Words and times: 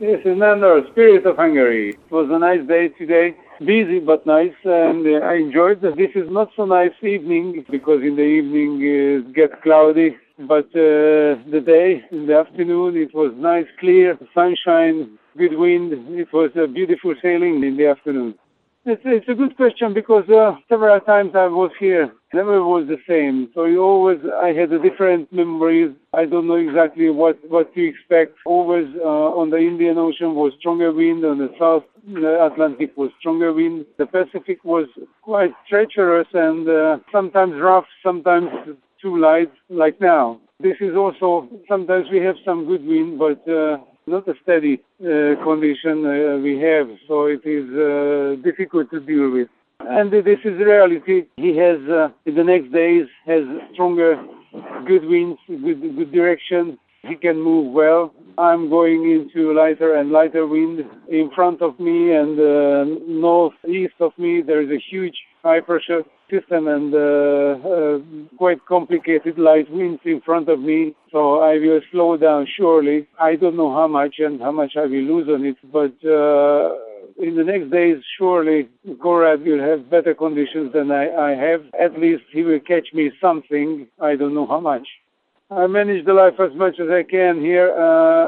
Yes, 0.00 0.20
another 0.24 0.86
spirit 0.92 1.26
of 1.26 1.34
Hungary. 1.34 1.88
It 1.88 2.12
was 2.12 2.28
a 2.30 2.38
nice 2.38 2.64
day 2.68 2.86
today, 2.90 3.34
busy 3.58 3.98
but 3.98 4.24
nice, 4.26 4.54
and 4.62 5.04
uh, 5.04 5.26
I 5.26 5.34
enjoyed 5.34 5.82
it. 5.82 5.96
This 5.96 6.14
is 6.14 6.30
not 6.30 6.50
so 6.54 6.66
nice 6.66 6.92
evening 7.02 7.64
because 7.68 8.02
in 8.04 8.14
the 8.14 8.22
evening 8.22 8.78
it 8.80 9.34
gets 9.34 9.54
cloudy, 9.60 10.16
but 10.38 10.66
uh, 10.66 11.42
the 11.50 11.60
day, 11.66 12.04
in 12.12 12.28
the 12.28 12.38
afternoon, 12.38 12.96
it 12.96 13.12
was 13.12 13.32
nice, 13.38 13.66
clear, 13.80 14.16
sunshine, 14.32 15.18
good 15.36 15.58
wind. 15.58 15.92
It 16.16 16.32
was 16.32 16.52
a 16.54 16.68
beautiful 16.68 17.16
sailing 17.20 17.64
in 17.64 17.76
the 17.76 17.88
afternoon. 17.88 18.36
It's, 18.88 19.02
it's 19.04 19.28
a 19.28 19.34
good 19.34 19.54
question 19.54 19.92
because 19.92 20.26
uh, 20.30 20.56
several 20.66 20.98
times 21.00 21.32
I 21.34 21.46
was 21.46 21.70
here, 21.78 22.10
never 22.32 22.64
was 22.64 22.88
the 22.88 22.96
same. 23.06 23.50
So 23.54 23.66
you 23.66 23.82
always, 23.82 24.18
I 24.42 24.54
had 24.54 24.72
a 24.72 24.78
different 24.78 25.30
memories. 25.30 25.94
I 26.14 26.24
don't 26.24 26.48
know 26.48 26.54
exactly 26.54 27.10
what 27.10 27.36
what 27.50 27.74
to 27.74 27.86
expect. 27.86 28.32
Always 28.46 28.88
uh, 28.96 29.40
on 29.40 29.50
the 29.50 29.58
Indian 29.58 29.98
Ocean 29.98 30.34
was 30.34 30.54
stronger 30.58 30.90
wind, 30.90 31.22
on 31.26 31.36
the 31.36 31.52
South 31.58 31.84
Atlantic 32.50 32.96
was 32.96 33.10
stronger 33.20 33.52
wind. 33.52 33.84
The 33.98 34.06
Pacific 34.06 34.64
was 34.64 34.88
quite 35.20 35.52
treacherous 35.68 36.28
and 36.32 36.66
uh, 36.66 36.98
sometimes 37.12 37.60
rough, 37.60 37.88
sometimes 38.02 38.48
too 39.02 39.18
light, 39.18 39.52
like 39.68 40.00
now. 40.00 40.40
This 40.60 40.78
is 40.80 40.96
also 40.96 41.46
sometimes 41.68 42.06
we 42.10 42.20
have 42.20 42.36
some 42.42 42.64
good 42.64 42.86
wind, 42.86 43.18
but 43.18 43.46
uh, 43.46 43.76
not 44.08 44.26
a 44.28 44.34
steady 44.42 44.80
uh, 45.00 45.42
condition 45.44 46.04
uh, 46.04 46.38
we 46.38 46.58
have, 46.58 46.88
so 47.06 47.26
it 47.26 47.44
is 47.44 47.66
uh, 47.76 48.40
difficult 48.42 48.90
to 48.90 49.00
deal 49.00 49.30
with. 49.30 49.48
And 49.80 50.10
this 50.12 50.40
is 50.44 50.58
reality. 50.58 51.26
He 51.36 51.56
has, 51.56 51.78
uh, 51.88 52.08
in 52.26 52.34
the 52.34 52.44
next 52.44 52.72
days, 52.72 53.06
has 53.26 53.44
stronger, 53.72 54.20
good 54.86 55.04
winds, 55.04 55.38
good, 55.46 55.80
good 55.96 56.12
direction. 56.12 56.78
He 57.02 57.14
can 57.14 57.40
move 57.40 57.72
well. 57.72 58.12
I'm 58.38 58.70
going 58.70 59.10
into 59.10 59.52
lighter 59.52 59.94
and 59.94 60.12
lighter 60.12 60.46
wind 60.46 60.84
in 61.08 61.30
front 61.34 61.60
of 61.60 61.78
me 61.80 62.12
and 62.12 62.38
uh, 62.38 62.84
northeast 63.06 63.94
of 63.98 64.12
me. 64.16 64.42
There 64.42 64.62
is 64.62 64.70
a 64.70 64.78
huge 64.78 65.16
high 65.42 65.60
pressure 65.60 66.02
system 66.30 66.68
and 66.68 66.94
uh, 66.94 66.98
uh, 67.68 67.98
quite 68.36 68.64
complicated 68.66 69.38
light 69.38 69.68
winds 69.70 70.00
in 70.04 70.20
front 70.20 70.48
of 70.48 70.60
me. 70.60 70.94
So 71.10 71.40
I 71.40 71.58
will 71.58 71.80
slow 71.90 72.16
down 72.16 72.46
surely. 72.56 73.08
I 73.18 73.34
don't 73.34 73.56
know 73.56 73.72
how 73.74 73.88
much 73.88 74.16
and 74.18 74.40
how 74.40 74.52
much 74.52 74.72
I 74.76 74.82
will 74.82 75.06
lose 75.12 75.28
on 75.28 75.44
it, 75.44 75.56
but 75.72 75.94
uh, 76.08 76.74
in 77.18 77.34
the 77.34 77.44
next 77.44 77.70
days, 77.72 77.96
surely 78.16 78.68
Conrad 79.02 79.42
will 79.44 79.60
have 79.60 79.90
better 79.90 80.14
conditions 80.14 80.72
than 80.72 80.92
I, 80.92 81.10
I 81.10 81.30
have. 81.30 81.64
At 81.80 81.98
least 81.98 82.22
he 82.32 82.42
will 82.42 82.60
catch 82.60 82.88
me 82.94 83.10
something. 83.20 83.88
I 84.00 84.14
don't 84.14 84.34
know 84.34 84.46
how 84.46 84.60
much. 84.60 84.86
I 85.50 85.66
manage 85.66 86.04
the 86.04 86.12
life 86.12 86.38
as 86.40 86.54
much 86.54 86.78
as 86.78 86.90
I 86.90 87.02
can 87.04 87.40
here. 87.40 87.72
Uh, 87.72 88.26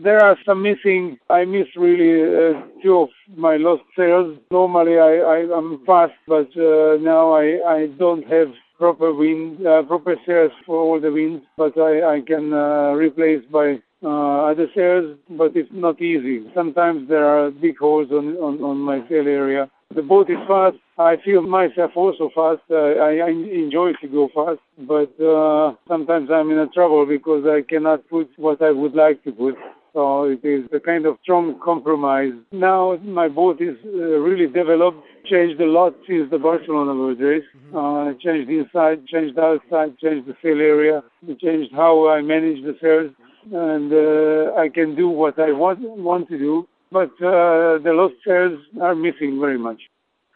there 0.00 0.22
are 0.22 0.36
some 0.44 0.62
missing. 0.62 1.18
I 1.30 1.46
miss 1.46 1.66
really 1.76 2.22
uh, 2.22 2.60
two 2.82 2.98
of 2.98 3.08
my 3.36 3.56
lost 3.56 3.84
sails. 3.96 4.38
Normally 4.50 4.98
I, 4.98 5.14
I 5.16 5.38
am 5.56 5.82
fast, 5.86 6.12
but 6.26 6.48
uh, 6.56 6.98
now 7.00 7.32
I 7.32 7.46
I 7.66 7.86
don't 7.98 8.24
have 8.28 8.48
proper 8.76 9.14
wind, 9.14 9.66
uh, 9.66 9.82
proper 9.84 10.16
sails 10.26 10.52
for 10.66 10.76
all 10.76 11.00
the 11.00 11.10
winds. 11.10 11.42
But 11.56 11.78
I 11.78 12.16
I 12.16 12.20
can 12.20 12.52
uh, 12.52 12.92
replace 12.92 13.42
by 13.50 13.80
uh, 14.04 14.50
other 14.50 14.68
sails, 14.74 15.16
but 15.30 15.56
it's 15.56 15.72
not 15.72 16.02
easy. 16.02 16.44
Sometimes 16.54 17.08
there 17.08 17.24
are 17.24 17.50
big 17.50 17.78
holes 17.78 18.10
on 18.12 18.36
on, 18.36 18.62
on 18.62 18.76
my 18.78 18.98
sail 19.08 19.26
area. 19.26 19.70
The 19.94 20.02
boat 20.02 20.28
is 20.28 20.36
fast. 20.46 20.76
I 20.98 21.16
feel 21.24 21.40
myself 21.40 21.92
also 21.96 22.30
fast. 22.34 22.60
Uh, 22.70 23.00
I, 23.00 23.20
I 23.20 23.30
enjoy 23.30 23.92
to 24.02 24.06
go 24.06 24.28
fast, 24.34 24.60
but 24.78 25.10
uh, 25.18 25.74
sometimes 25.88 26.28
I'm 26.30 26.50
in 26.50 26.58
a 26.58 26.66
trouble 26.68 27.06
because 27.06 27.46
I 27.46 27.62
cannot 27.62 28.06
put 28.08 28.28
what 28.36 28.60
I 28.60 28.70
would 28.70 28.94
like 28.94 29.24
to 29.24 29.32
put. 29.32 29.56
So 29.94 30.24
it 30.24 30.44
is 30.44 30.68
a 30.74 30.78
kind 30.78 31.06
of 31.06 31.16
strong 31.22 31.58
compromise. 31.64 32.34
Now 32.52 32.98
my 33.02 33.28
boat 33.28 33.62
is 33.62 33.76
uh, 33.86 34.18
really 34.20 34.46
developed, 34.46 35.02
changed 35.24 35.58
a 35.60 35.66
lot 35.66 35.94
since 36.06 36.30
the 36.30 36.38
Barcelona 36.38 36.94
World 36.94 37.18
Race. 37.18 37.48
Mm-hmm. 37.56 37.76
Uh, 37.76 38.12
changed 38.22 38.50
inside, 38.50 39.06
changed 39.06 39.38
outside, 39.38 39.96
changed 39.98 40.28
the 40.28 40.36
sail 40.42 40.60
area, 40.60 41.02
changed 41.40 41.72
how 41.72 42.08
I 42.08 42.20
manage 42.20 42.62
the 42.62 42.76
sails, 42.80 43.10
and 43.50 43.90
uh, 43.90 44.60
I 44.60 44.68
can 44.68 44.94
do 44.94 45.08
what 45.08 45.38
I 45.38 45.52
want, 45.52 45.80
want 45.80 46.28
to 46.28 46.38
do. 46.38 46.68
But 46.90 47.10
uh, 47.20 47.78
the 47.78 47.92
lost 47.94 48.14
sails 48.26 48.58
are 48.80 48.94
missing 48.94 49.38
very 49.40 49.58
much. 49.58 49.80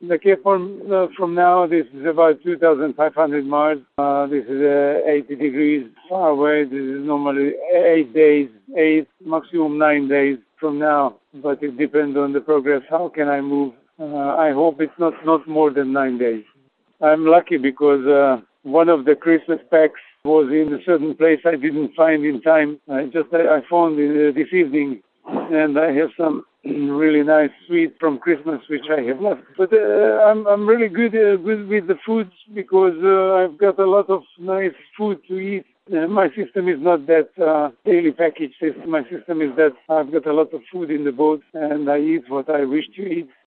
The 0.00 0.16
Cape 0.16 0.44
Horn 0.44 0.80
uh, 0.92 1.08
from 1.16 1.34
now, 1.34 1.66
this 1.66 1.86
is 1.92 2.06
about 2.06 2.42
2,500 2.44 3.44
miles. 3.44 3.82
Uh, 3.98 4.26
this 4.26 4.44
is 4.44 4.62
uh, 4.62 5.00
80 5.04 5.34
degrees 5.34 5.86
far 6.08 6.30
away. 6.30 6.64
This 6.64 6.80
is 6.80 7.04
normally 7.04 7.54
eight 7.74 8.14
days, 8.14 8.48
eight, 8.76 9.08
maximum 9.24 9.76
nine 9.76 10.08
days 10.08 10.38
from 10.60 10.78
now. 10.78 11.16
But 11.34 11.62
it 11.64 11.76
depends 11.76 12.16
on 12.16 12.32
the 12.32 12.40
progress. 12.40 12.82
How 12.88 13.08
can 13.08 13.28
I 13.28 13.40
move? 13.40 13.74
Uh, 13.98 14.36
I 14.36 14.52
hope 14.52 14.80
it's 14.80 14.98
not, 14.98 15.14
not 15.26 15.48
more 15.48 15.72
than 15.72 15.92
nine 15.92 16.16
days. 16.16 16.44
I'm 17.00 17.26
lucky 17.26 17.56
because 17.56 18.06
uh, 18.06 18.40
one 18.62 18.88
of 18.88 19.04
the 19.04 19.16
Christmas 19.16 19.58
packs 19.68 20.00
was 20.24 20.48
in 20.52 20.72
a 20.72 20.82
certain 20.84 21.16
place 21.16 21.40
I 21.44 21.56
didn't 21.56 21.94
find 21.94 22.24
in 22.24 22.40
time. 22.40 22.78
I 22.88 23.06
just 23.06 23.32
I, 23.32 23.62
found 23.68 23.98
it 23.98 24.34
this 24.36 24.52
evening 24.52 25.02
and 25.26 25.78
I 25.78 25.92
have 25.92 26.10
some 26.16 26.44
really 26.64 27.22
nice 27.22 27.50
sweet 27.66 27.96
from 27.98 28.18
Christmas 28.18 28.60
which 28.68 28.86
I 28.90 29.02
have 29.02 29.20
left. 29.20 29.42
But 29.56 29.72
uh, 29.72 30.22
I'm 30.26 30.46
I'm 30.46 30.66
really 30.66 30.88
good 30.88 31.14
uh, 31.14 31.36
good 31.36 31.68
with 31.68 31.86
the 31.86 31.98
foods 32.04 32.32
because 32.54 32.96
uh, 33.02 33.34
I've 33.34 33.58
got 33.58 33.78
a 33.78 33.86
lot 33.86 34.08
of 34.10 34.22
nice 34.38 34.74
food 34.96 35.20
to 35.28 35.38
eat. 35.38 35.66
Uh, 35.90 36.06
my 36.06 36.28
system 36.34 36.68
is 36.68 36.78
not 36.80 37.06
that 37.06 37.30
uh, 37.40 37.70
daily 37.84 38.12
package 38.12 38.52
system. 38.60 38.90
My 38.90 39.04
system 39.04 39.40
is 39.40 39.56
that 39.56 39.72
I've 39.88 40.12
got 40.12 40.26
a 40.26 40.34
lot 40.34 40.52
of 40.52 40.60
food 40.70 40.90
in 40.90 41.04
the 41.04 41.12
boat 41.12 41.42
and 41.54 41.90
I 41.90 41.98
eat 41.98 42.28
what 42.28 42.50
I 42.50 42.64
wish 42.64 42.84
to 42.96 43.02
eat. 43.02 43.28